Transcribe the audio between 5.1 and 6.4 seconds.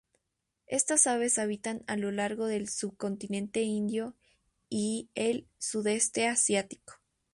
el sudeste